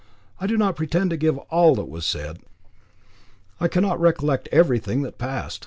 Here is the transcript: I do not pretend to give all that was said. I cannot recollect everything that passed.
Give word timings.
I 0.39 0.47
do 0.47 0.57
not 0.57 0.75
pretend 0.77 1.11
to 1.11 1.15
give 1.15 1.37
all 1.37 1.75
that 1.75 1.87
was 1.87 2.07
said. 2.07 2.39
I 3.59 3.67
cannot 3.67 3.99
recollect 4.01 4.49
everything 4.51 5.03
that 5.03 5.19
passed. 5.19 5.59